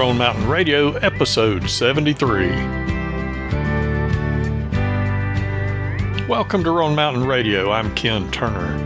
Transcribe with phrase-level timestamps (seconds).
[0.00, 2.48] Roan Mountain Radio, episode 73.
[6.26, 7.70] Welcome to Roan Mountain Radio.
[7.70, 8.78] I'm Ken Turner.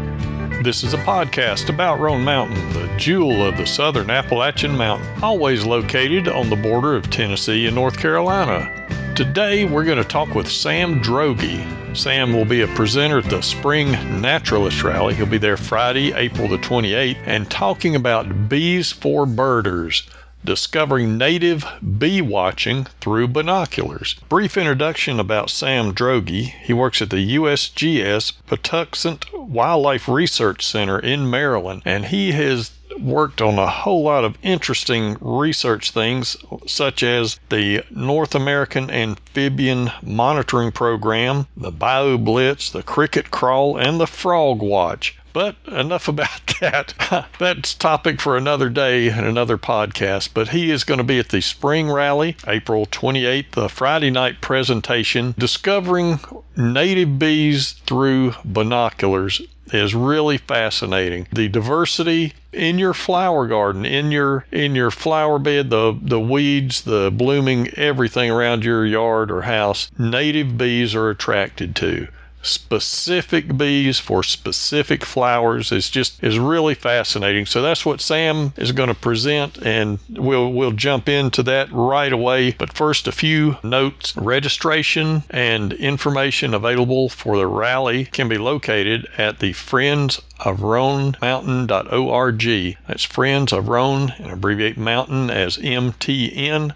[0.64, 5.64] This is a podcast about Roan Mountain, the jewel of the southern Appalachian Mountain, always
[5.64, 8.68] located on the border of Tennessee and North Carolina.
[9.14, 11.96] Today, we're going to talk with Sam Droege.
[11.96, 15.14] Sam will be a presenter at the Spring Naturalist Rally.
[15.14, 20.02] He'll be there Friday, April the 28th, and talking about bees for birders
[20.44, 21.64] discovering native
[21.98, 24.16] bee watching through binoculars.
[24.28, 26.52] Brief introduction about Sam Droege.
[26.62, 33.42] He works at the USGS Patuxent Wildlife Research Center in Maryland, and he has worked
[33.42, 40.70] on a whole lot of interesting research things, such as the North American Amphibian Monitoring
[40.70, 45.16] Program, the BioBlitz, the Cricket Crawl, and the Frog Watch.
[45.34, 46.94] But enough about that.
[47.40, 50.28] That's topic for another day and another podcast.
[50.32, 54.40] But he is going to be at the spring rally, April 28th, the Friday night
[54.40, 56.20] presentation, discovering
[56.56, 61.26] native bees through binoculars is really fascinating.
[61.32, 66.82] The diversity in your flower garden, in your in your flower bed, the the weeds,
[66.82, 72.06] the blooming everything around your yard or house, native bees are attracted to
[72.44, 77.46] specific bees for specific flowers is just is really fascinating.
[77.46, 82.12] So that's what Sam is going to present and we'll we'll jump into that right
[82.12, 82.52] away.
[82.52, 84.16] But first a few notes.
[84.16, 91.16] Registration and information available for the rally can be located at the Friends of Roan
[91.22, 92.76] Mountain.org.
[92.86, 96.74] That's Friends of Roan and abbreviate mountain as MTN.org.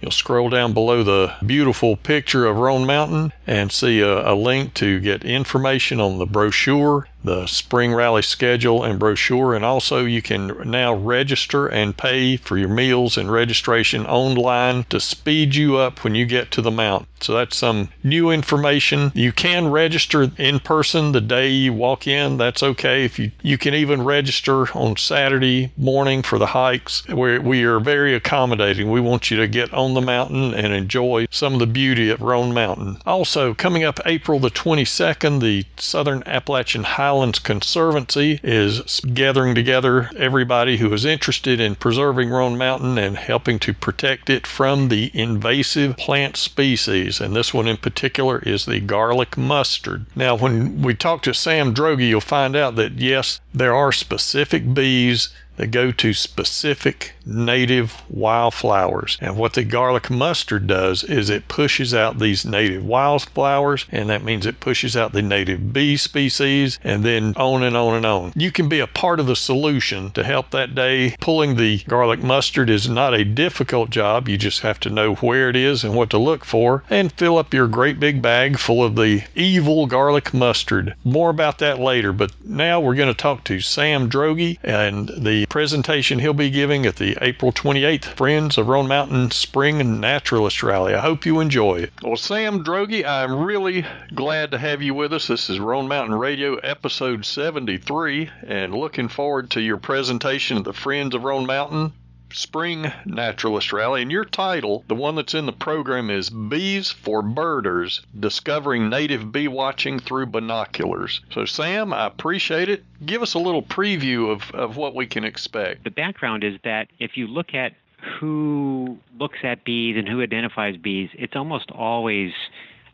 [0.00, 4.72] You'll scroll down below the beautiful picture of Roan Mountain and see a, a, link
[4.74, 9.54] to get information on the brochure the spring rally schedule and brochure.
[9.54, 15.00] And also, you can now register and pay for your meals and registration online to
[15.00, 17.06] speed you up when you get to the mount.
[17.20, 19.12] So, that's some new information.
[19.14, 22.38] You can register in person the day you walk in.
[22.38, 23.04] That's okay.
[23.04, 27.06] If you, you can even register on Saturday morning for the hikes.
[27.08, 28.90] We're, we are very accommodating.
[28.90, 32.20] We want you to get on the mountain and enjoy some of the beauty at
[32.20, 32.98] Roan Mountain.
[33.06, 40.12] Also, coming up April the 22nd, the Southern Appalachian High Highlands Conservancy is gathering together
[40.16, 45.10] everybody who is interested in preserving Roan Mountain and helping to protect it from the
[45.12, 47.20] invasive plant species.
[47.20, 50.06] And this one in particular is the garlic mustard.
[50.14, 54.72] Now, when we talk to Sam Droege, you'll find out that yes, there are specific
[54.72, 59.18] bees that go to specific native wildflowers.
[59.20, 64.24] And what the garlic mustard does is it pushes out these native wildflowers, and that
[64.24, 68.32] means it pushes out the native bee species, and then on and on and on.
[68.34, 71.14] You can be a part of the solution to help that day.
[71.20, 74.28] Pulling the garlic mustard is not a difficult job.
[74.28, 77.36] You just have to know where it is and what to look for, and fill
[77.36, 80.94] up your great big bag full of the evil garlic mustard.
[81.04, 85.46] More about that later, but now we're going to talk to Sam Droege and the
[85.50, 90.94] presentation he'll be giving at the April 28th Friends of Roan Mountain Spring Naturalist Rally.
[90.94, 91.92] I hope you enjoy it.
[92.02, 93.84] Well, Sam Droege, I'm really
[94.14, 95.26] glad to have you with us.
[95.26, 100.72] This is Roan Mountain Radio episode 73, and looking forward to your presentation at the
[100.72, 101.92] Friends of Roan Mountain
[102.32, 107.22] Spring Naturalist Rally, and your title, the one that's in the program, is Bees for
[107.22, 111.20] Birders Discovering Native Bee Watching Through Binoculars.
[111.32, 112.84] So, Sam, I appreciate it.
[113.04, 115.84] Give us a little preview of, of what we can expect.
[115.84, 117.72] The background is that if you look at
[118.18, 122.32] who looks at bees and who identifies bees, it's almost always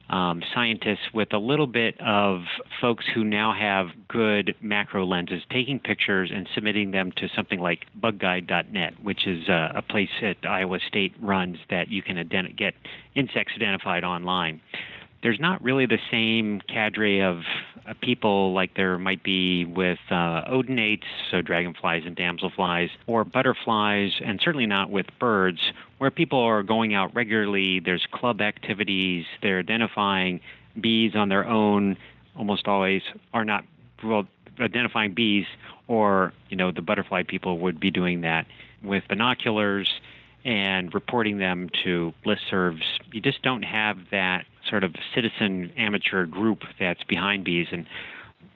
[0.08, 2.42] um, scientists with a little bit of
[2.80, 7.86] folks who now have good macro lenses, taking pictures and submitting them to something like
[8.00, 12.16] bugguide.net, which is uh, a place that Iowa State runs that you can
[12.56, 12.74] get
[13.14, 14.60] insects identified online
[15.22, 17.42] there's not really the same cadre of
[17.86, 24.12] uh, people like there might be with uh, odonates, so dragonflies and damselflies, or butterflies,
[24.24, 25.60] and certainly not with birds,
[25.98, 27.80] where people are going out regularly.
[27.80, 29.24] There's club activities.
[29.42, 30.40] They're identifying
[30.80, 31.96] bees on their own.
[32.36, 33.02] Almost always
[33.32, 33.64] are not
[34.04, 34.26] well
[34.60, 35.46] identifying bees,
[35.88, 38.46] or you know the butterfly people would be doing that
[38.82, 40.00] with binoculars
[40.44, 42.82] and reporting them to listservs.
[43.12, 47.68] You just don't have that sort of citizen amateur group that's behind bees.
[47.72, 47.86] And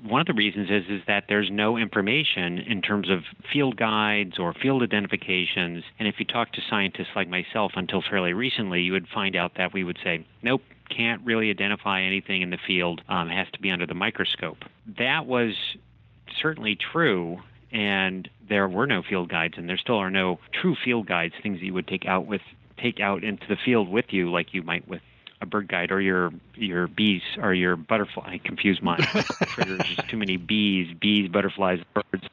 [0.03, 3.21] one of the reasons is is that there's no information in terms of
[3.53, 5.85] field guides or field identifications.
[5.99, 9.53] And if you talk to scientists like myself until fairly recently, you would find out
[9.57, 10.63] that we would say, nope,
[10.95, 13.03] can't really identify anything in the field.
[13.09, 14.59] Um, has to be under the microscope.
[14.99, 15.55] That was
[16.41, 17.39] certainly true
[17.73, 21.61] and there were no field guides, and there still are no true field guides, things
[21.61, 22.41] that you would take out with
[22.83, 25.03] take out into the field with you, like you might with
[25.41, 28.35] a bird guide or your your bees or your butterfly.
[28.35, 29.07] I confuse mine.
[29.57, 32.25] There's just too many bees, bees, butterflies, birds.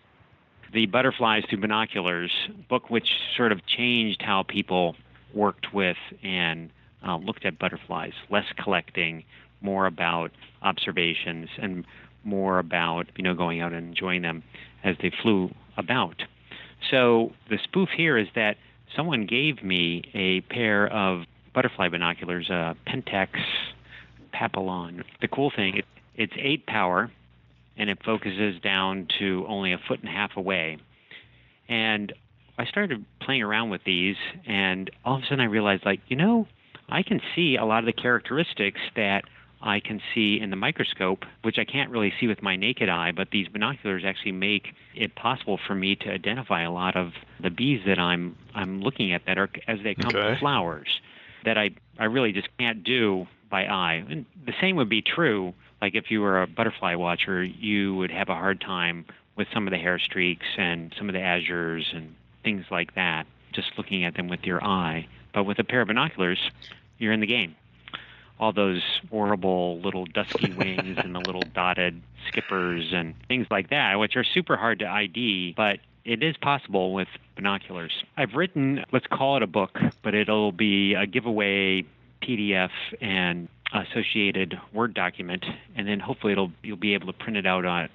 [0.74, 2.31] The Butterflies Through Binoculars
[2.69, 4.95] book, which sort of changed how people
[5.33, 6.69] worked with and
[7.07, 9.24] uh, looked at butterflies, less collecting,
[9.62, 10.31] more about
[10.62, 11.86] observations, and
[12.24, 14.44] more about you know going out and enjoying them
[14.83, 16.24] as they flew about.
[16.92, 18.57] So the spoof here is that
[18.95, 21.24] someone gave me a pair of
[21.57, 23.30] butterfly binoculars, uh, Pentax
[24.31, 25.01] Papilio.
[25.21, 27.12] The cool thing, it, it's eight power,
[27.75, 30.77] and it focuses down to only a foot and a half away.
[31.68, 32.13] And
[32.59, 36.15] I started playing around with these, and all of a sudden I realized, like, you
[36.15, 36.45] know,
[36.89, 39.24] I can see a lot of the characteristics that
[39.60, 43.13] I can see in the microscope, which I can't really see with my naked eye,
[43.15, 47.50] but these binoculars actually make it possible for me to identify a lot of the
[47.50, 50.33] bees that I'm I'm looking at that are as they come Okay.
[50.33, 50.88] from flowers
[51.48, 54.06] that I I really just can't do by eye.
[54.10, 58.12] And the same would be true like if you were a butterfly watcher, you would
[58.12, 59.06] have a hard time
[59.38, 63.68] with some of the hairstreaks and some of the azures and things like that just
[63.78, 65.08] looking at them with your eye.
[65.34, 66.40] But with a pair of binoculars,
[66.98, 67.56] you're in the game
[68.40, 73.96] all those horrible little dusky wings and the little dotted skippers and things like that,
[73.96, 77.92] which are super hard to ID, but it is possible with binoculars.
[78.15, 81.83] I've written, let's call it a book, but it'll be a giveaway
[82.24, 82.69] PDF
[83.01, 85.45] and associated Word document,
[85.75, 87.89] and then hopefully it'll you'll be able to print it out on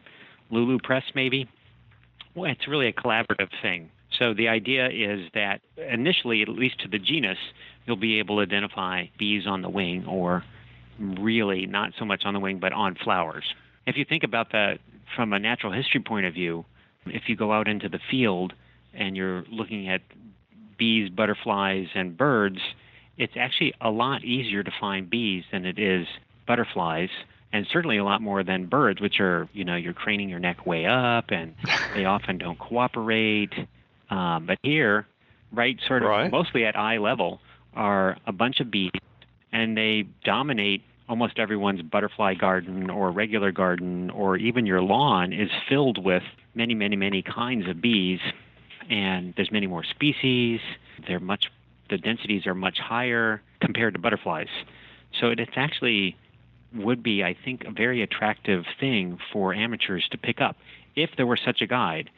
[0.51, 1.49] Lulu Press maybe.
[2.35, 3.91] Well, it's really a collaborative thing.
[4.19, 7.39] So the idea is that initially, at least to the genus,
[7.87, 10.45] you'll be able to identify bees on the wing, or
[11.01, 13.45] really not so much on the wing, but on flowers.
[13.87, 14.81] If you think about that
[15.17, 16.67] from a natural history point of view,
[17.07, 18.53] if you go out into the field
[18.95, 20.03] and you're looking at
[20.79, 22.59] bees, butterflies, and birds,
[23.17, 26.07] it's actually a lot easier to find bees than it is
[26.47, 27.09] butterflies
[27.53, 30.65] and certainly a lot more than birds, which are, you know, you're craning your neck
[30.67, 31.55] way up and
[31.95, 33.53] they often don't cooperate.
[34.11, 35.07] Um, but here,
[35.53, 36.31] right, sort of Right.
[36.31, 37.41] mostly at eye level,
[37.75, 38.91] are a bunch of bees
[39.53, 45.51] and they dominate almost everyone's butterfly garden or regular garden or even your lawn is
[45.69, 46.23] filled with
[46.55, 48.21] many, many, many kinds of bees.
[48.91, 50.61] And there's many more species.
[51.07, 51.51] They're much,
[51.89, 54.49] the densities are much higher compared to butterflies.
[55.21, 56.17] So it, it's actually
[56.75, 60.57] would be, I think, a very attractive thing for amateurs to pick up
[60.97, 62.11] if there were such a guide.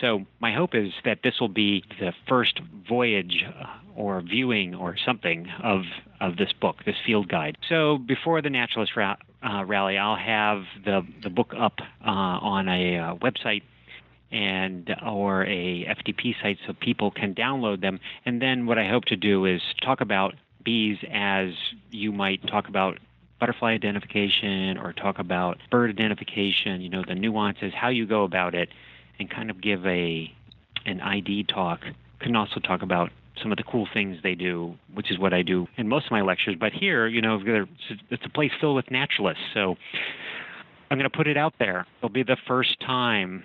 [0.00, 3.66] So my hope is that this will be the first voyage uh,
[3.96, 5.82] or viewing or something of
[6.20, 7.56] of this book, this field guide.
[7.68, 12.68] So before the Naturalist ra- uh, Rally, I'll have the the book up uh, on
[12.68, 13.62] a uh, website
[14.32, 18.00] and or a FTP site so people can download them.
[18.24, 20.34] And then what I hope to do is talk about
[20.64, 21.50] bees as
[21.90, 22.98] you might talk about
[23.40, 28.54] butterfly identification or talk about bird identification, you know, the nuances, how you go about
[28.54, 28.68] it,
[29.18, 30.32] and kind of give a
[30.86, 31.80] an ID talk.
[32.20, 33.10] Can also talk about
[33.40, 36.12] some of the cool things they do, which is what I do in most of
[36.12, 36.56] my lectures.
[36.60, 37.40] But here, you know,
[38.10, 39.76] it's a place filled with naturalists, so
[40.90, 41.86] I'm going to put it out there.
[41.98, 43.44] It'll be the first time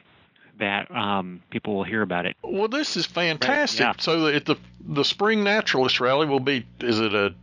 [0.60, 2.36] that um, people will hear about it.
[2.44, 3.82] Well, this is fantastic.
[3.82, 3.94] yeah.
[4.00, 4.58] So at the
[4.88, 7.34] the spring naturalist rally will be is it a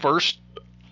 [0.00, 0.38] first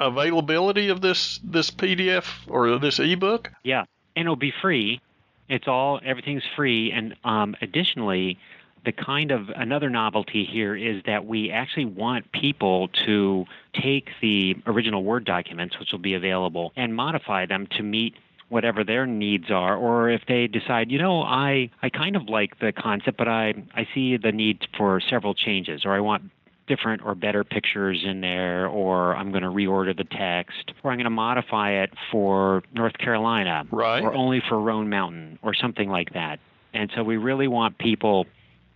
[0.01, 3.51] availability of this this PDF or this ebook?
[3.63, 5.01] Yeah, and it'll be free.
[5.49, 8.39] It's all everything's free, and um, additionally,
[8.85, 14.57] the kind of another novelty here is that we actually want people to take the
[14.67, 18.15] original Word documents, which will be available, and modify them to meet
[18.49, 22.59] whatever their needs are or if they decide you know i i kind of like
[22.61, 26.23] the concept but i i see the need for several changes or i want
[26.69, 30.97] different or better pictures in there, or I'm going to reorder the text, or I'm
[30.99, 34.03] going to modify it for North Carolina, Right.
[34.03, 36.41] or only for Roan Mountain, or something like that.
[36.75, 38.27] And so we really want people,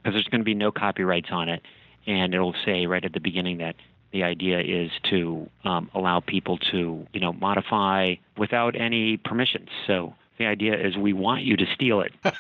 [0.05, 1.63] because there's going to be no copyrights on it,
[2.07, 3.75] and it'll say right at the beginning that
[4.13, 9.69] the idea is to um, allow people to, you know, modify without any permissions.
[9.87, 12.13] So the idea is we want you to steal it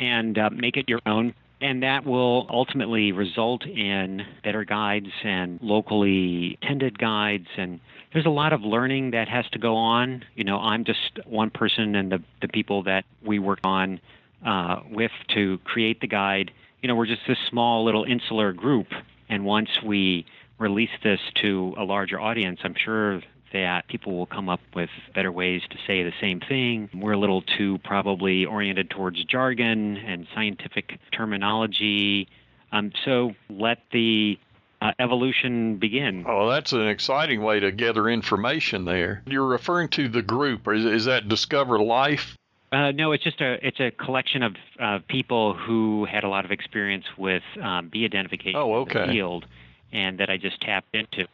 [0.00, 1.34] and uh, make it your own.
[1.60, 7.46] And that will ultimately result in better guides and locally tended guides.
[7.56, 7.78] And
[8.12, 10.24] there's a lot of learning that has to go on.
[10.34, 14.00] You know, I'm just one person, and the, the people that we work on
[14.44, 16.50] uh, with to create the guide,
[16.82, 18.88] you know, we're just this small little insular group.
[19.28, 20.26] And once we
[20.62, 23.20] release this to a larger audience, I'm sure
[23.52, 26.88] that people will come up with better ways to say the same thing.
[26.94, 32.28] We're a little too probably oriented towards jargon and scientific terminology.
[32.72, 34.38] Um, so let the
[34.80, 36.24] uh, evolution begin.
[36.26, 39.22] Oh, that's an exciting way to gather information there.
[39.26, 40.66] You're referring to the group.
[40.68, 42.38] Is, is that Discover Life?
[42.72, 46.46] Uh, no, it's just a it's a collection of uh, people who had a lot
[46.46, 49.02] of experience with um, bee identification oh, okay.
[49.02, 49.46] in the field,
[49.92, 51.26] and that I just tapped into.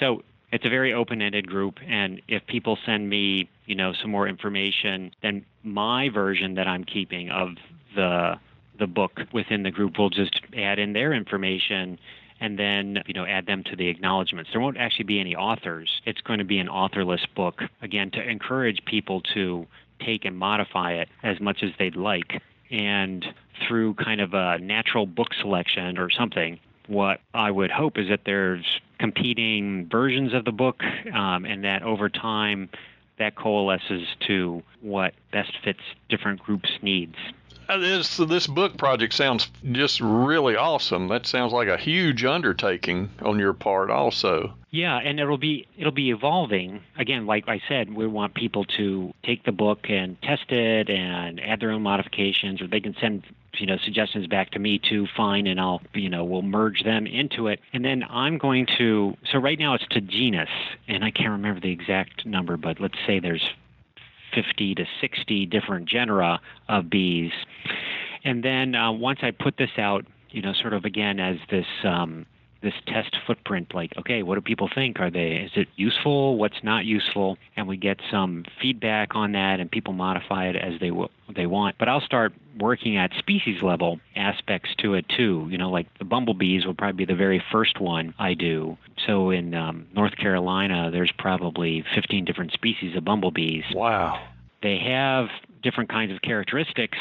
[0.00, 4.28] So it's a very open-ended group, and if people send me, you know, some more
[4.28, 7.50] information, then my version that I'm keeping of
[7.94, 8.34] the
[8.78, 11.98] the book within the group will just add in their information
[12.40, 14.50] and then you know add them to the acknowledgments.
[14.52, 16.02] There won't actually be any authors.
[16.04, 19.66] It's going to be an authorless book again to encourage people to
[20.04, 22.42] take and modify it as much as they'd like.
[22.70, 23.24] And
[23.66, 28.20] through kind of a natural book selection or something, what I would hope is that
[28.24, 28.64] there's
[28.98, 32.68] competing versions of the book, um, and that over time
[33.18, 37.16] that coalesces to what best fits different groups' needs.
[37.68, 41.08] Uh, this this book project sounds just really awesome.
[41.08, 44.54] That sounds like a huge undertaking on your part, also.
[44.70, 46.82] Yeah, and it'll be it'll be evolving.
[46.96, 51.40] Again, like I said, we want people to take the book and test it and
[51.40, 55.08] add their own modifications, or they can send you know suggestions back to me too.
[55.16, 59.16] Fine, and I'll you know we'll merge them into it, and then I'm going to.
[59.32, 60.50] So right now it's to genus,
[60.86, 63.44] and I can't remember the exact number, but let's say there's
[64.36, 67.32] 50 to 60 different genera of bees.
[68.24, 71.66] And then uh, once I put this out, you know, sort of again as this
[71.84, 72.26] um,
[72.66, 74.98] this test footprint, like, okay, what do people think?
[74.98, 76.36] Are they is it useful?
[76.36, 77.38] What's not useful?
[77.56, 81.46] And we get some feedback on that, and people modify it as they w- they
[81.46, 81.76] want.
[81.78, 85.46] But I'll start working at species level aspects to it too.
[85.48, 88.76] You know, like the bumblebees will probably be the very first one I do.
[89.06, 93.64] So in um, North Carolina, there's probably 15 different species of bumblebees.
[93.72, 94.26] Wow.
[94.62, 95.28] They have
[95.62, 96.98] different kinds of characteristics,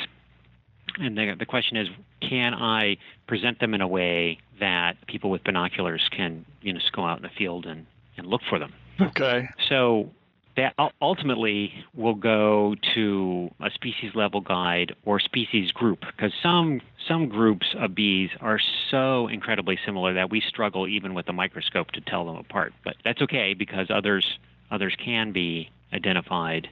[0.99, 1.87] and the, the question is,
[2.21, 2.97] can I
[3.27, 7.23] present them in a way that people with binoculars can, you know, go out in
[7.23, 7.85] the field and,
[8.17, 8.73] and look for them?
[8.99, 9.49] Okay.
[9.67, 10.09] So
[10.57, 17.27] that ultimately will go to a species level guide or species group because some some
[17.27, 18.59] groups of bees are
[18.89, 22.95] so incredibly similar that we struggle even with a microscope to tell them apart but
[23.03, 24.39] that's okay because others
[24.71, 26.69] others can be identified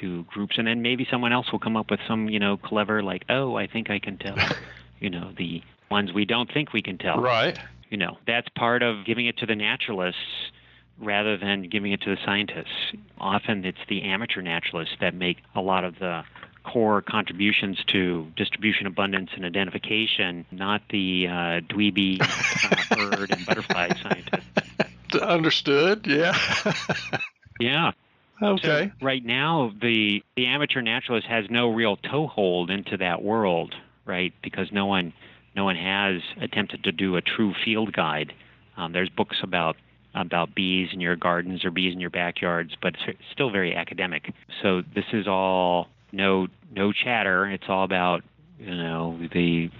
[0.00, 3.02] to groups and then maybe someone else will come up with some you know clever
[3.02, 4.36] like oh i think i can tell
[5.00, 7.58] you know the ones we don't think we can tell right
[7.90, 10.50] you know that's part of giving it to the naturalists
[10.98, 12.94] rather than giving it to the scientists.
[13.18, 16.24] Often it's the amateur naturalists that make a lot of the
[16.64, 21.32] core contributions to distribution, abundance, and identification, not the uh,
[21.68, 25.14] dweeby uh, bird and butterfly scientists.
[25.22, 26.36] Understood, yeah.
[27.60, 27.92] yeah.
[28.42, 28.92] Okay.
[29.00, 33.74] So right now, the, the amateur naturalist has no real toehold into that world,
[34.04, 34.32] right?
[34.42, 35.12] Because no one
[35.54, 38.34] no one has attempted to do a true field guide.
[38.76, 39.76] Um, there's books about
[40.14, 44.32] about bees in your gardens or bees in your backyards, but it's still very academic.
[44.62, 47.46] So this is all no no chatter.
[47.50, 48.22] It's all about
[48.58, 49.70] you know the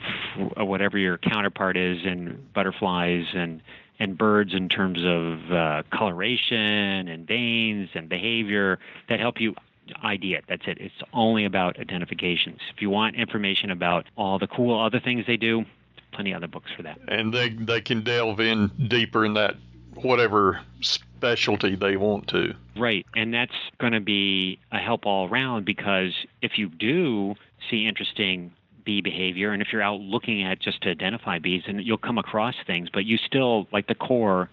[0.56, 3.60] whatever your counterpart is in butterflies and
[3.98, 9.54] and birds in terms of uh, coloration and veins and behavior that help you
[10.02, 10.44] ID it.
[10.48, 10.78] That's it.
[10.80, 12.60] It's only about identifications.
[12.74, 15.64] If you want information about all the cool other things they do,
[16.12, 16.98] plenty of other books for that.
[17.08, 19.56] And they they can delve in deeper in that
[19.94, 22.54] whatever specialty they want to.
[22.76, 23.06] Right.
[23.14, 26.12] And that's going to be a help all around because
[26.42, 27.34] if you do
[27.70, 28.52] see interesting
[28.86, 32.16] bee behavior and if you're out looking at just to identify bees and you'll come
[32.16, 34.48] across things, but you still, like the core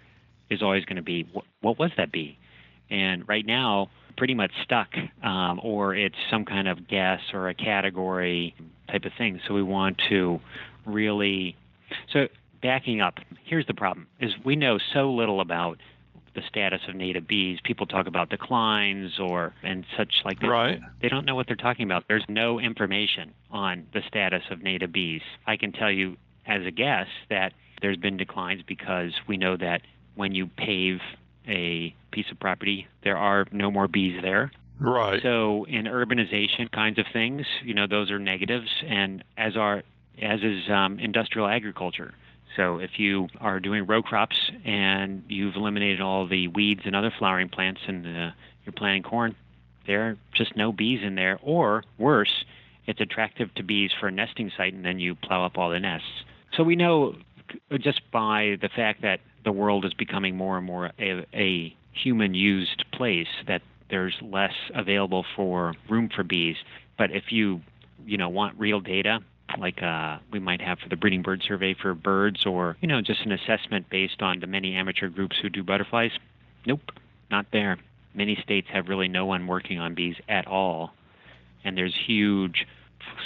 [0.50, 1.26] is always going to be
[1.62, 2.38] what, was that bee?
[2.90, 4.90] And right now, pretty much stuck,
[5.24, 8.54] um, or it's some kind of guess or a category
[8.92, 9.40] type of thing.
[9.48, 10.40] So we want to
[10.86, 11.56] really.
[12.12, 12.28] So
[12.62, 15.78] backing up, here's the problem: is we know so little about
[16.36, 17.60] the status of native bees.
[17.64, 20.48] People talk about declines or and such like that.
[20.48, 20.80] Right.
[21.02, 22.06] They don't know what they're talking about.
[22.08, 25.22] There's no information on the status of native bees.
[25.46, 29.82] I can tell you as a guess that there's been declines because we know that
[30.16, 31.00] when you pave
[31.48, 34.52] a piece of property, there are no more bees there.
[34.80, 35.22] Right.
[35.22, 39.84] So in urbanization kinds of things, you know, those are negatives, and as are
[40.22, 42.14] as is um, industrial agriculture.
[42.56, 47.12] So if you are doing row crops and you've eliminated all the weeds and other
[47.18, 48.32] flowering plants and uh,
[48.66, 49.36] you're planting corn,
[49.88, 51.40] there are just no bees in there.
[51.42, 52.46] Or worse,
[52.86, 55.80] it's attractive to bees for a nesting site and then you plow up all the
[55.80, 56.08] nests.
[56.56, 57.16] So we know
[57.80, 62.34] just by the fact that the world is becoming more and more a, a human
[62.34, 66.56] used place that there's less available for room for bees.
[66.98, 67.62] But if you
[68.06, 69.20] you know want real data,
[69.60, 73.02] like uh, we might have for the breeding bird survey for birds, or you know
[73.02, 76.12] just an assessment based on the many amateur groups who do butterflies,
[76.66, 76.92] nope,
[77.30, 77.78] not there.
[78.14, 80.94] Many states have really no one working on bees at all,
[81.64, 82.66] and there's huge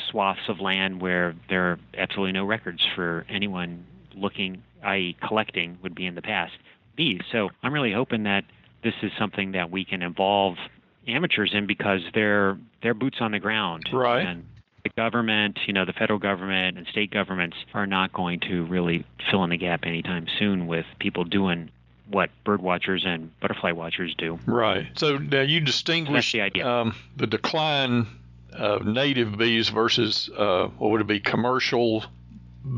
[0.09, 5.95] swaths of land where there are absolutely no records for anyone looking, i.e., collecting would
[5.95, 6.53] be in the past
[6.95, 7.21] bees.
[7.31, 8.43] So I'm really hoping that
[8.83, 10.55] this is something that we can involve
[11.07, 13.89] amateurs in because they're they're boots on the ground.
[13.91, 14.25] Right.
[14.25, 14.45] And
[14.95, 19.05] the government, you know, the federal government and state governments are not going to really
[19.29, 21.69] fill in the gap anytime soon with people doing
[22.09, 24.39] what bird watchers and butterfly watchers do.
[24.45, 24.87] Right.
[24.95, 26.67] So now you distinguish the, idea.
[26.67, 28.07] Um, the decline
[28.53, 32.05] of native bees versus uh, what would it be commercial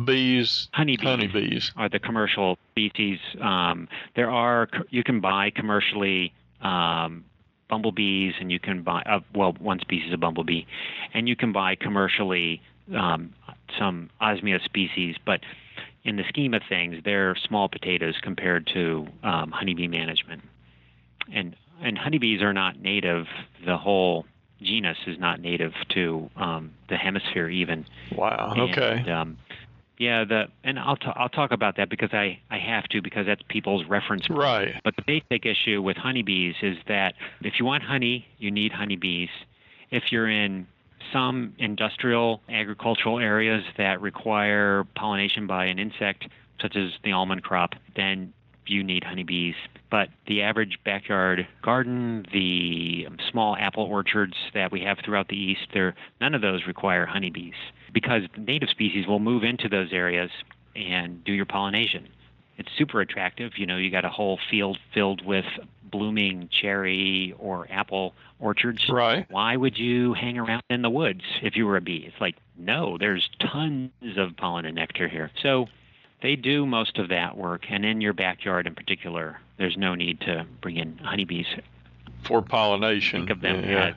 [0.05, 3.19] bees, honeybees, honeybees are the commercial species.
[3.41, 7.25] Um, there are you can buy commercially um,
[7.69, 10.63] bumblebees, and you can buy uh, well one species of bumblebee,
[11.13, 12.61] and you can buy commercially
[12.95, 13.33] um,
[13.77, 15.41] some osmia species, but
[16.03, 20.41] in the scheme of things, they're small potatoes compared to um, honeybee management.
[21.33, 23.25] And and honeybees are not native.
[23.65, 24.25] The whole
[24.61, 27.85] genus is not native to um, the hemisphere even.
[28.15, 28.53] Wow.
[28.57, 29.09] Okay.
[29.09, 29.37] Um,
[29.99, 33.25] yeah, the and I'll t- I'll talk about that because I I have to because
[33.25, 34.27] that's people's reference.
[34.27, 34.39] Point.
[34.39, 34.81] Right.
[34.83, 39.29] But the basic issue with honeybees is that if you want honey, you need honeybees.
[39.91, 40.67] If you're in
[41.11, 46.29] some industrial agricultural areas that require pollination by an insect,
[46.61, 48.33] such as the almond crop, then
[48.67, 49.55] you need honeybees.
[49.91, 55.67] But the average backyard garden, the small apple orchards that we have throughout the East,
[55.73, 57.55] there none of those require honeybees
[57.93, 60.31] because native species will move into those areas
[60.75, 62.07] and do your pollination.
[62.57, 63.57] It's super attractive.
[63.57, 65.45] You know, you got a whole field filled with
[65.83, 68.87] blooming cherry or apple orchards.
[68.89, 69.25] Right.
[69.29, 72.03] Why would you hang around in the woods if you were a bee?
[72.05, 75.31] It's like, no, there's tons of pollen and nectar here.
[75.41, 75.67] So
[76.21, 77.65] they do most of that work.
[77.69, 81.47] And in your backyard in particular, there's no need to bring in honeybees.
[82.23, 83.21] For pollination.
[83.21, 83.93] Think of them yeah.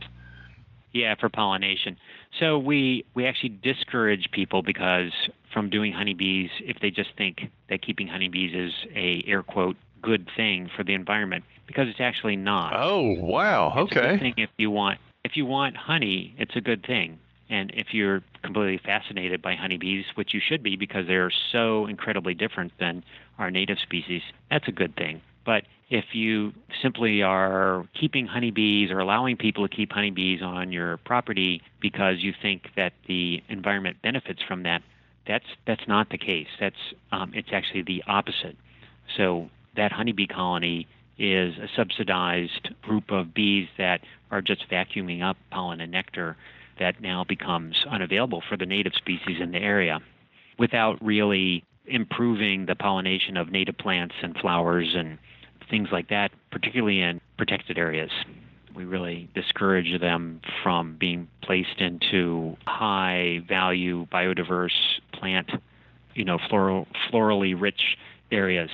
[0.93, 1.97] Yeah, for pollination.
[2.39, 5.13] So we, we actually discourage people because
[5.53, 10.29] from doing honeybees if they just think that keeping honeybees is a air quote good
[10.37, 12.75] thing for the environment because it's actually not.
[12.77, 13.69] Oh wow!
[13.69, 14.11] It's Okay.
[14.11, 17.19] good thing if you want if you want honey, it's a good thing.
[17.49, 22.35] And if you're completely fascinated by honeybees, which you should be because they're so incredibly
[22.35, 23.05] different than
[23.39, 25.21] our native species, that's a good thing.
[25.45, 30.97] But if you simply are keeping honeybees or allowing people to keep honeybees on your
[30.99, 34.83] property because you think that the environment benefits from that,
[35.27, 36.49] that's that's not the case.
[36.59, 36.77] That's
[37.13, 38.57] um, it's actually the opposite.
[39.17, 44.01] So that honeybee colony is a subsidized group of bees that
[44.31, 46.37] are just vacuuming up pollen and nectar
[46.79, 50.01] that now becomes unavailable for the native species in the area
[50.59, 55.19] without really improving the pollination of native plants and flowers and
[55.70, 58.11] things like that, particularly in protected areas.
[58.75, 64.70] We really discourage them from being placed into high value biodiverse
[65.12, 65.51] plant,
[66.14, 67.98] you know, floral, florally rich
[68.31, 68.70] areas.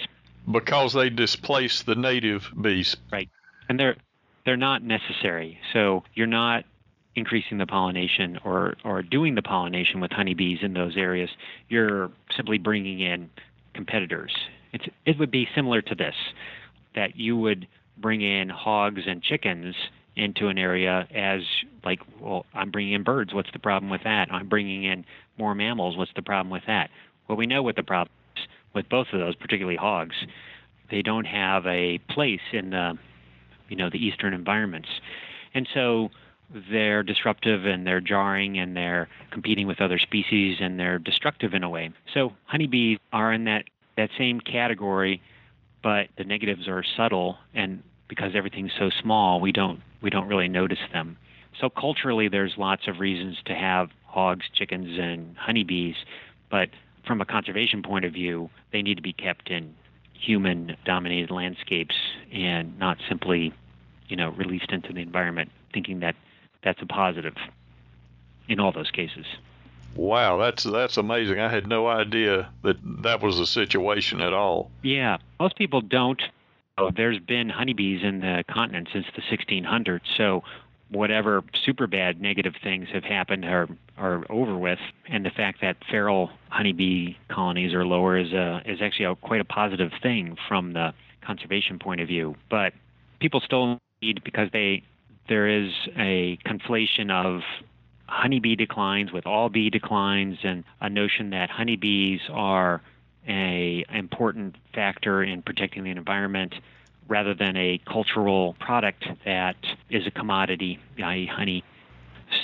[0.51, 2.97] Because they displace the native bees.
[3.11, 3.29] Right.
[3.69, 3.97] And they're
[4.45, 5.59] they're not necessary.
[5.75, 6.65] So you're not
[7.15, 11.29] increasing the pollination or, or doing the pollination with honeybees in those areas.
[11.69, 13.29] You're simply bringing in
[13.75, 14.35] competitors.
[14.73, 16.15] It's, it would be similar to this
[16.99, 19.77] that you would bring in hogs and chickens
[20.17, 21.43] into an area as
[21.85, 24.27] like well i'm bringing in birds what's the problem with that?
[24.33, 25.05] I'm bringing in
[25.39, 26.91] more mammals what's the problem with that?
[27.29, 28.43] Well we know what the problem is
[28.75, 30.17] with both of those particularly hogs.
[30.91, 32.99] They don't have a place in the
[33.69, 34.89] you know the eastern environments.
[35.55, 36.11] And so
[36.71, 41.63] they're disruptive and they're jarring and they're competing with other species and they're destructive in
[41.63, 41.91] a way.
[42.13, 43.65] So honeybees are in that
[43.97, 45.23] that same category
[45.83, 50.49] but the negatives are subtle and because everything's so small we don't we don't really
[50.49, 51.17] notice them.
[51.61, 55.97] So culturally there's lots of reasons to have hogs chickens and honeybees
[56.51, 56.69] but
[57.07, 59.75] from a conservation point of view they need to be kept in
[60.13, 61.95] human dominated landscapes
[62.33, 63.53] and not simply
[64.09, 66.15] you know released into the environment thinking that
[66.65, 67.35] that's a positive
[68.49, 69.27] in all those cases
[69.99, 71.41] Wow, that's that's amazing.
[71.41, 74.71] I had no idea that that was the situation at all.
[74.83, 76.23] Yeah, most people don't.
[76.79, 80.45] Oh, There's been honeybees in the continent since the 1600s, so
[80.91, 85.77] whatever super bad negative things have happened are are over with, and the fact that
[85.91, 90.75] feral honeybee colonies are lower is a is actually a, quite a positive thing from
[90.75, 92.37] the conservation point of view.
[92.49, 92.73] But
[93.19, 94.85] people still need because they
[95.29, 97.43] there is a conflation of
[98.09, 102.83] honeybee declines with all bee declines and a notion that honeybees are
[103.29, 106.55] a important factor in protecting the environment
[107.07, 109.57] rather than a cultural product that
[109.91, 111.63] is a commodity, i.e., honey.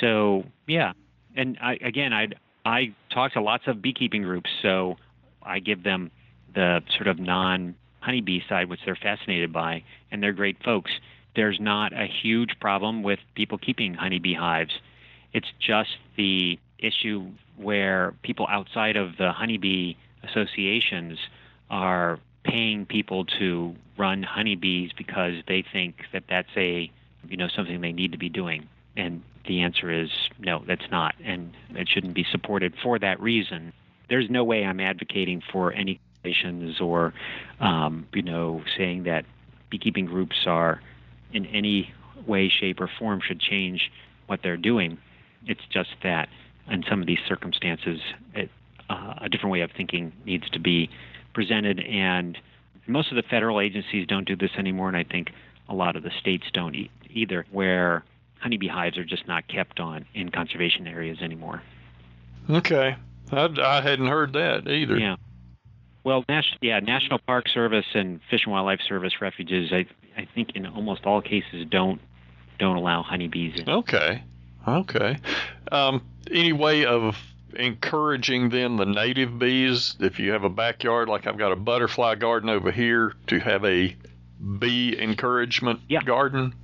[0.00, 0.92] So yeah,
[1.34, 2.28] and I, again, I
[2.64, 4.96] I talk to lots of beekeeping groups, so
[5.42, 6.10] I give them
[6.54, 10.90] the sort of non honeybee side, which they're fascinated by, and they're great folks.
[11.34, 14.72] There's not a huge problem with people keeping honeybee hives.
[15.34, 21.18] It's just the issue where people outside of the honeybee associations
[21.70, 26.90] are paying people to run honeybees because they think that that's a
[27.28, 28.68] you know something they need to be doing.
[28.96, 31.14] And the answer is no that's not.
[31.22, 33.72] And it shouldn't be supported for that reason.
[34.08, 37.12] There's no way i'm advocating for any regulations or
[37.60, 39.24] um, you know saying that
[39.70, 40.80] beekeeping groups are
[41.32, 41.92] in any
[42.26, 43.90] way shape or form should change
[44.26, 44.98] what they're doing
[45.46, 46.28] it's just that
[46.70, 48.00] in some of these circumstances
[48.34, 48.50] it,
[48.88, 50.90] uh, a different way of thinking needs to be
[51.34, 51.80] presented.
[51.80, 52.38] And
[52.86, 55.30] most of the federal agencies don't do this anymore, and I think
[55.68, 58.04] a lot of the states don't e- either, where
[58.40, 61.62] honeybee hives are just not kept on in conservation areas anymore.
[62.50, 62.96] Okay,
[63.32, 64.98] I, I hadn't heard that either.
[64.98, 65.16] Yeah.
[66.04, 70.50] Well, Nas- yeah, National Park Service and Fish and Wildlife Service refuges, I I think
[70.54, 72.00] in almost all cases don't
[72.58, 73.68] don't allow honeybees in.
[73.68, 74.22] Okay,
[74.66, 75.18] okay.
[75.70, 77.16] Um, any way of
[77.56, 82.16] encouraging then the native bees if you have a backyard like I've got a butterfly
[82.16, 83.94] garden over here to have a
[84.58, 86.02] bee encouragement yeah.
[86.02, 86.54] garden?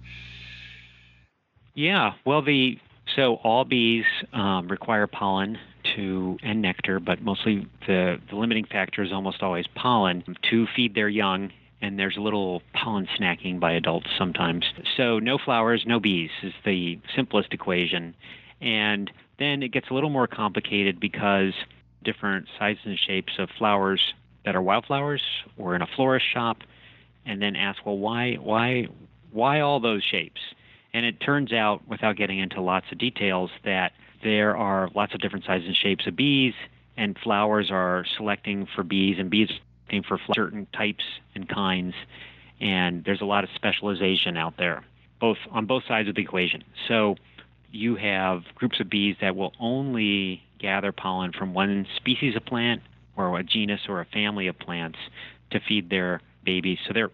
[1.75, 2.79] Yeah, well the
[3.17, 5.59] so all bees um, require pollen
[5.97, 10.95] to and nectar, but mostly the, the limiting factor is almost always pollen to feed
[10.95, 11.51] their young
[11.83, 14.65] and there's a little pollen snacking by adults sometimes.
[14.97, 18.15] So no flowers, no bees is the simplest equation.
[18.61, 21.55] And then it gets a little more complicated because
[22.05, 24.01] different sizes and shapes of flowers
[24.45, 25.23] that are wildflowers
[25.57, 26.59] or in a florist shop,
[27.27, 28.87] and then ask, well, why, why,
[29.33, 30.41] why all those shapes?
[30.93, 35.21] And it turns out, without getting into lots of details, that there are lots of
[35.21, 36.55] different sizes and shapes of bees,
[36.97, 39.49] and flowers are selecting for bees, and bees
[40.07, 41.95] for certain types and kinds,
[42.61, 44.85] and there's a lot of specialization out there,
[45.21, 46.63] both on both sides of the equation.
[46.89, 47.17] So
[47.71, 52.83] you have groups of bees that will only gather pollen from one species of plant
[53.17, 54.99] or a genus or a family of plants
[55.51, 56.79] to feed their babies.
[56.87, 57.11] So they're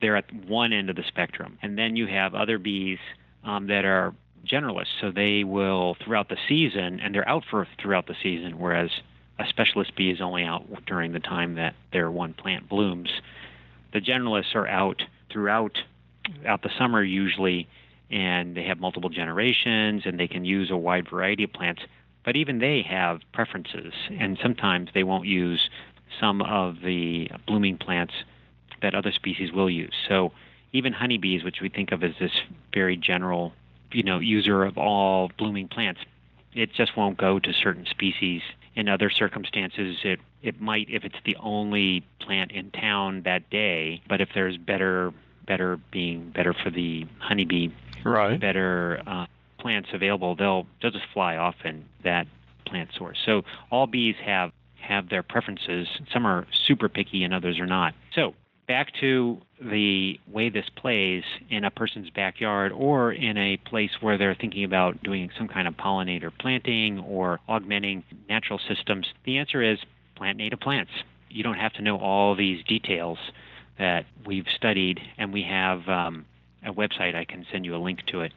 [0.00, 2.98] they're at one end of the spectrum, and then you have other bees
[3.44, 4.14] um, that are
[4.46, 5.00] generalists.
[5.00, 8.90] So they will throughout the season, and they're out for throughout the season, whereas
[9.38, 13.10] a specialist bee is only out during the time that their one plant blooms.
[13.92, 15.78] The generalists are out throughout
[16.46, 17.68] out the summer usually
[18.10, 21.82] and they have multiple generations and they can use a wide variety of plants.
[22.24, 25.68] But even they have preferences, and sometimes they won't use
[26.20, 28.12] some of the blooming plants
[28.80, 29.94] that other species will use.
[30.08, 30.32] So
[30.72, 32.30] even honeybees, which we think of as this
[32.72, 33.52] very general,
[33.90, 36.00] you know, user of all blooming plants,
[36.54, 38.42] it just won't go to certain species.
[38.74, 44.02] In other circumstances, it it might if it's the only plant in town that day.
[44.08, 45.12] But if there's better
[45.46, 47.70] better being better for the honeybee
[48.04, 48.40] right.
[48.40, 49.26] better uh,
[49.58, 52.26] plants available, they'll they'll just fly off in that
[52.64, 53.18] plant source.
[53.26, 55.86] So all bees have have their preferences.
[56.12, 57.94] Some are super picky and others are not.
[58.14, 58.34] So
[58.72, 64.16] back to the way this plays in a person's backyard or in a place where
[64.16, 69.60] they're thinking about doing some kind of pollinator planting or augmenting natural systems, the answer
[69.60, 69.78] is
[70.16, 70.90] plant native plants.
[71.28, 73.18] You don't have to know all these details
[73.78, 76.24] that we've studied, and we have um,
[76.66, 78.32] a website, I can send you a link to it,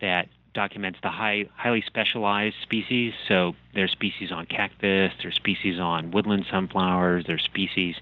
[0.00, 3.12] that documents the high, highly specialized species.
[3.26, 7.96] So there's species on cactus, there's species on woodland sunflowers, there's species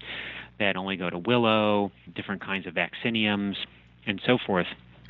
[0.59, 3.55] that only go to willow, different kinds of vacciniums,
[4.05, 4.67] and so forth.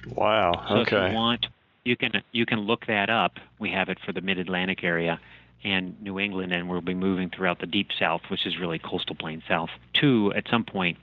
[0.08, 0.66] Wow.
[0.68, 1.06] So okay.
[1.06, 1.46] if you want,
[1.84, 3.34] you can you can look that up.
[3.60, 5.20] We have it for the Mid-Atlantic area
[5.64, 9.16] and New England, and we'll be moving throughout the Deep South, which is really coastal
[9.16, 10.98] plain South, too, at some point.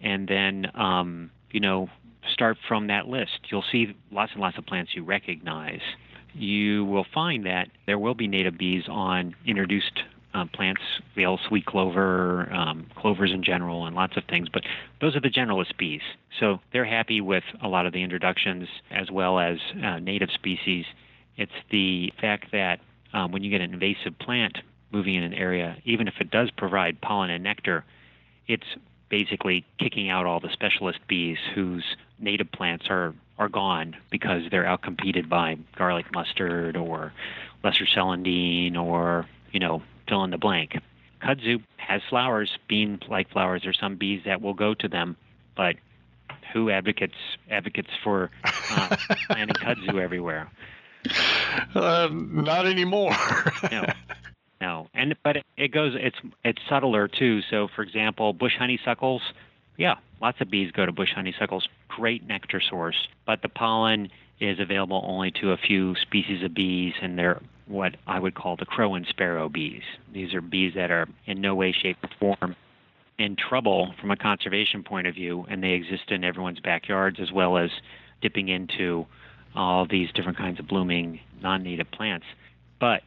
[0.00, 1.88] And then, um, you know,
[2.32, 3.40] start from that list.
[3.50, 5.80] You'll see lots and lots of plants you recognize.
[6.34, 10.02] You will find that there will be native bees on introduced
[10.36, 10.82] uh, plants,
[11.14, 14.48] Vail sweet clover, um, clovers in general, and lots of things.
[14.52, 14.64] But
[15.00, 16.02] those are the generalist bees.
[16.38, 20.84] So they're happy with a lot of the introductions as well as uh, native species.
[21.36, 22.80] It's the fact that
[23.14, 24.58] um, when you get an invasive plant
[24.92, 27.84] moving in an area, even if it does provide pollen and nectar,
[28.46, 28.66] it's
[29.08, 31.84] basically kicking out all the specialist bees whose
[32.18, 37.12] native plants are are gone because they're outcompeted by garlic mustard or
[37.62, 40.78] lesser celandine or you know fill in the blank.
[41.22, 43.64] Kudzu has flowers, bean-like flowers.
[43.64, 45.16] or some bees that will go to them,
[45.56, 45.76] but
[46.52, 47.14] who advocates
[47.50, 48.30] advocates for
[48.70, 50.50] uh, planting kudzu everywhere?
[51.74, 53.14] Uh, not anymore.
[53.70, 53.84] no,
[54.60, 55.94] no, and but it, it goes.
[55.96, 57.40] It's it's subtler too.
[57.50, 59.22] So, for example, bush honeysuckles.
[59.76, 61.68] Yeah, lots of bees go to bush honeysuckles.
[61.88, 66.94] Great nectar source, but the pollen is available only to a few species of bees,
[67.00, 69.82] and they're what I would call the crow and sparrow bees.
[70.12, 72.56] These are bees that are in no way, shape, or form
[73.18, 77.32] in trouble from a conservation point of view, and they exist in everyone's backyards as
[77.32, 77.70] well as
[78.20, 79.06] dipping into
[79.54, 82.26] all these different kinds of blooming non-native plants.
[82.78, 83.02] But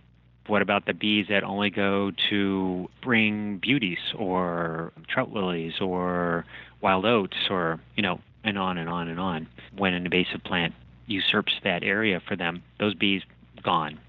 [0.48, 6.46] what about the bees that only go to spring beauties or trout lilies or
[6.82, 9.48] wild oats or, you know, and on and on and on?
[9.78, 10.74] When an invasive plant
[11.06, 13.22] usurps that area for them, those bees
[13.64, 14.00] gone.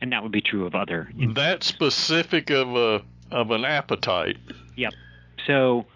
[0.00, 1.10] And that would be true of other.
[1.34, 4.38] That specific of a of an appetite.
[4.76, 4.92] Yep.
[5.46, 5.86] So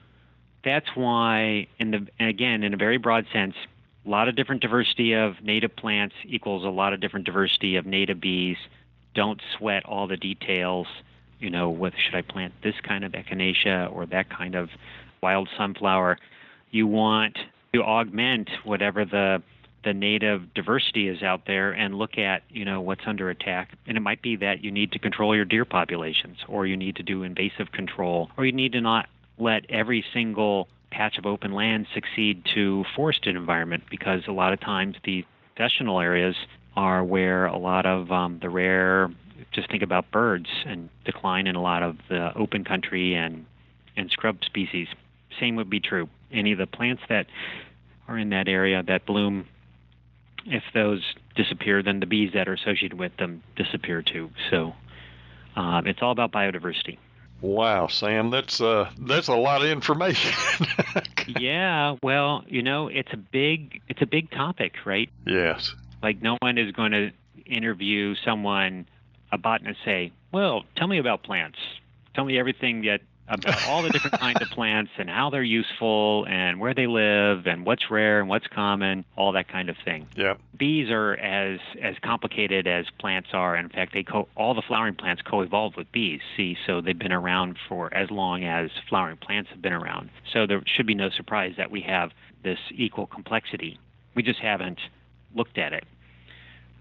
[0.63, 3.55] that's why, in the and again, in a very broad sense,
[4.05, 7.87] a lot of different diversity of native plants equals a lot of different diversity of
[7.87, 8.59] native bees.
[9.15, 10.87] Don't sweat all the details.
[11.41, 14.71] You know, whether should I plant this kind of echinacea or that kind of
[15.23, 16.19] wild sunflower?
[16.71, 17.39] You want
[17.73, 19.43] to augment whatever the
[19.85, 23.71] the native diversity is out there and look at you know what's under attack.
[23.87, 26.97] And it might be that you need to control your deer populations or you need
[26.97, 31.53] to do invasive control or you need to not let every single patch of open
[31.53, 35.25] land succeed to forested environment because a lot of times the
[35.59, 36.37] vegetal areas
[36.77, 39.11] are where a lot of um, the rare
[39.53, 43.45] just think about birds and decline in a lot of the open country and
[43.97, 44.89] and scrub species.
[45.39, 46.09] Same would be true.
[46.33, 47.27] Any of the plants that
[48.09, 49.47] are in that area that bloom
[50.47, 51.03] if those
[51.35, 54.31] disappear, then the bees that are associated with them disappear too.
[54.51, 54.75] So
[55.57, 56.99] uh, it's all about biodiversity.
[57.41, 60.33] Wow, Sam, that's uh, that's a lot of information.
[61.27, 65.11] yeah, well, you know, it's a big it's a big topic, right?
[65.27, 65.75] Yes.
[66.03, 67.11] Like no one is going to
[67.45, 68.87] interview someone,
[69.31, 71.59] a botanist, say, "Well, tell me about plants.
[72.15, 76.27] Tell me everything that about all the different kinds of plants and how they're useful
[76.29, 80.07] and where they live and what's rare and what's common, all that kind of thing.
[80.15, 80.35] Yeah.
[80.57, 83.57] Bees are as as complicated as plants are.
[83.57, 86.21] In fact, they co- all the flowering plants co-evolved with bees.
[86.37, 90.11] See, so they've been around for as long as flowering plants have been around.
[90.33, 92.11] So there should be no surprise that we have
[92.43, 93.79] this equal complexity.
[94.15, 94.81] We just haven't
[95.35, 95.85] looked at it.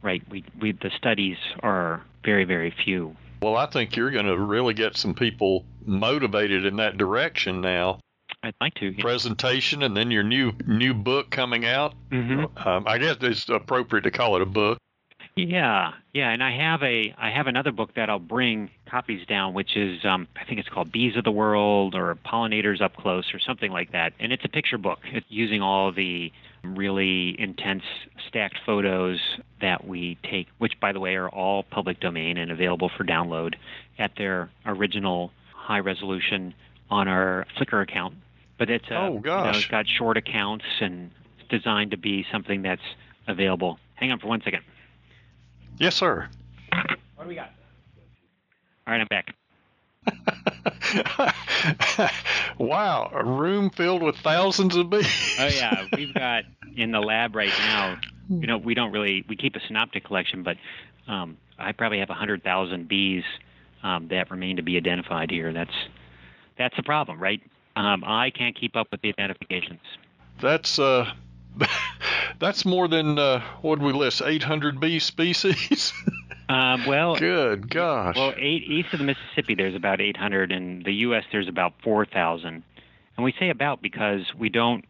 [0.01, 0.21] Right?
[0.29, 4.73] We we the studies are very very few well, I think you're going to really
[4.73, 7.99] get some people motivated in that direction now.
[8.41, 8.87] I'd like to.
[8.87, 9.01] Yeah.
[9.01, 11.93] Presentation and then your new new book coming out.
[12.09, 12.67] Mm-hmm.
[12.67, 14.77] Um, I guess it's appropriate to call it a book.
[15.35, 19.53] Yeah, yeah, and I have a I have another book that I'll bring copies down,
[19.53, 23.33] which is um, I think it's called Bees of the World or Pollinators Up Close
[23.33, 24.99] or something like that, and it's a picture book.
[25.11, 26.31] It's using all the
[26.63, 27.83] really intense
[28.27, 29.19] stacked photos
[29.61, 33.55] that we take, which, by the way, are all public domain and available for download
[33.99, 36.53] at their original high resolution
[36.89, 38.15] on our Flickr account.
[38.57, 39.45] But it's a, oh, gosh.
[39.45, 42.81] You know, it's got short accounts and it's designed to be something that's
[43.27, 43.79] available.
[43.95, 44.61] Hang on for one second.
[45.77, 46.29] Yes, sir.
[47.15, 47.51] What do we got?
[48.85, 49.35] All right, I'm back.
[52.57, 55.37] wow, a room filled with thousands of bees.
[55.39, 56.43] oh yeah, we've got
[56.77, 57.99] in the lab right now.
[58.29, 60.57] You know, we don't really we keep a synoptic collection, but
[61.07, 63.23] um, I probably have a hundred thousand bees
[63.83, 65.51] um, that remain to be identified here.
[65.53, 65.73] That's
[66.57, 67.41] that's the problem, right?
[67.75, 69.81] Um, I can't keep up with the identifications.
[70.41, 71.11] That's uh,
[72.39, 75.93] that's more than uh, what we list 800 bee species.
[76.49, 78.15] Um, well, good gosh.
[78.15, 80.51] Well, eight, east of the Mississippi, there's about 800.
[80.51, 82.63] and the U.S., there's about 4,000.
[83.15, 84.85] And we say about because we don't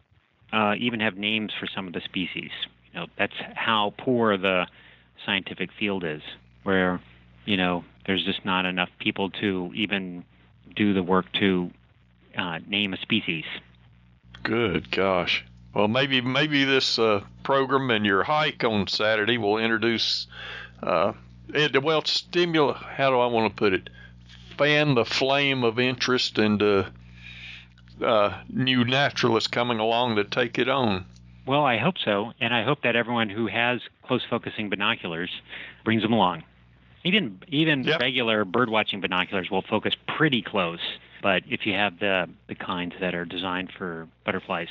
[0.52, 2.50] uh, even have names for some of the species.
[2.92, 4.66] You know, that's how poor the
[5.24, 6.22] scientific field is,
[6.62, 7.00] where
[7.44, 10.24] you know there's just not enough people to even
[10.74, 11.70] do the work to
[12.36, 13.44] uh, name a species.
[14.42, 15.44] Good gosh.
[15.74, 20.26] Well, maybe maybe this uh, program and your hike on Saturday will introduce
[20.82, 21.14] uh,
[21.48, 22.76] it, well, stimulate.
[22.76, 23.90] How do I want to put it?
[24.56, 26.90] Fan the flame of interest into
[28.02, 31.06] uh, new naturalists coming along to take it on.
[31.46, 35.30] Well, I hope so, and I hope that everyone who has close focusing binoculars
[35.84, 36.42] brings them along.
[37.04, 38.00] Even even yep.
[38.00, 40.80] regular bird watching binoculars will focus pretty close,
[41.22, 44.68] but if you have the the kinds that are designed for butterflies,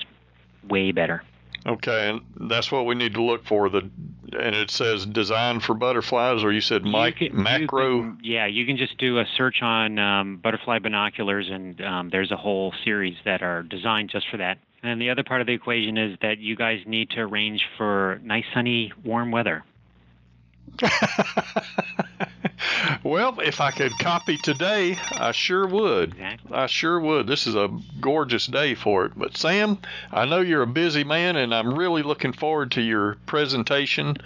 [0.68, 1.22] way better.
[1.66, 3.70] Okay, and that's what we need to look for.
[3.70, 3.90] The
[4.38, 7.96] and it says designed for butterflies, or you said mic, You can- macro.
[7.96, 12.10] you can- yeah, you can just do a search on um, butterfly binoculars, and um,
[12.10, 14.58] there's a whole series that are designed just for that.
[14.82, 18.20] And the other part of the equation is that you guys need to arrange for
[18.24, 19.64] nice, sunny, warm weather.
[23.04, 26.14] well, if I could copy today, I sure would.
[26.14, 26.56] Exactly.
[26.56, 27.28] I sure would.
[27.28, 29.14] This is a gorgeous day for it.
[29.16, 29.78] But Sam,
[30.12, 34.18] I know you're a busy man, and I'm really looking forward to your presentation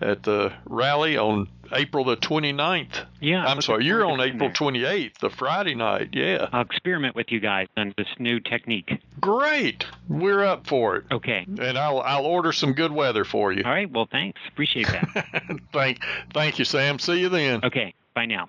[0.00, 3.06] at the rally on April the 29th.
[3.20, 3.44] Yeah.
[3.44, 6.10] I'm sorry, you're on April 28th, the Friday night.
[6.12, 6.48] Yeah.
[6.52, 9.00] I'll experiment with you guys on this new technique.
[9.20, 9.86] Great.
[10.08, 11.04] We're up for it.
[11.10, 11.46] Okay.
[11.46, 13.62] And I'll I'll order some good weather for you.
[13.64, 13.90] All right.
[13.90, 14.40] Well, thanks.
[14.48, 15.60] Appreciate that.
[15.72, 16.00] thank
[16.32, 16.98] thank you, Sam.
[16.98, 17.64] See you then.
[17.64, 17.94] okay.
[18.14, 18.48] Bye now.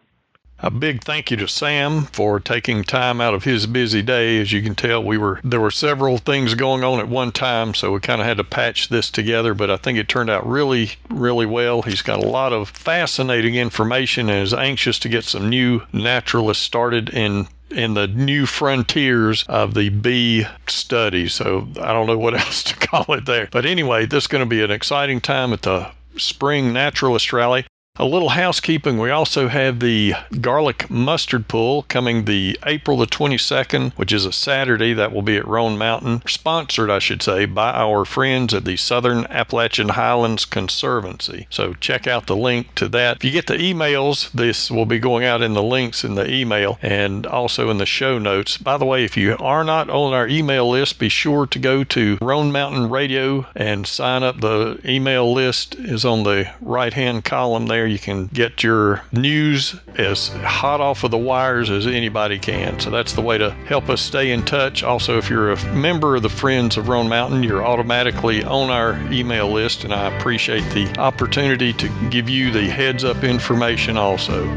[0.59, 4.39] A big thank you to Sam for taking time out of his busy day.
[4.39, 7.73] As you can tell, we were there were several things going on at one time,
[7.73, 10.47] so we kind of had to patch this together, but I think it turned out
[10.47, 11.81] really really well.
[11.81, 16.63] He's got a lot of fascinating information and is anxious to get some new naturalists
[16.63, 21.27] started in in the new frontiers of the bee study.
[21.27, 23.49] So I don't know what else to call it there.
[23.51, 27.65] But anyway, this is going to be an exciting time at the Spring Naturalist Rally.
[27.97, 28.97] A little housekeeping.
[28.97, 34.33] We also have the garlic mustard pull coming the April the 22nd, which is a
[34.33, 34.91] Saturday.
[34.91, 38.75] That will be at Roan Mountain, sponsored, I should say, by our friends at the
[38.75, 41.47] Southern Appalachian Highlands Conservancy.
[41.49, 43.15] So check out the link to that.
[43.15, 46.29] If you get the emails, this will be going out in the links in the
[46.29, 48.57] email and also in the show notes.
[48.57, 51.85] By the way, if you are not on our email list, be sure to go
[51.85, 54.41] to Roan Mountain Radio and sign up.
[54.41, 59.75] The email list is on the right hand column there you can get your news
[59.99, 62.79] as hot off of the wires as anybody can.
[62.79, 64.81] So that's the way to help us stay in touch.
[64.81, 68.99] Also, if you're a member of the Friends of Roan Mountain, you're automatically on our
[69.11, 74.49] email list, and I appreciate the opportunity to give you the heads up information also.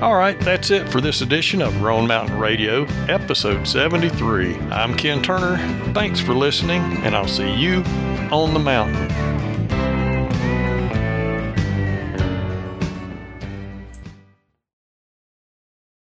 [0.00, 4.56] All right, that's it for this edition of Roan Mountain Radio, episode 73.
[4.70, 5.58] I'm Ken Turner.
[5.92, 7.82] Thanks for listening, and I'll see you
[8.32, 9.51] on the mountain.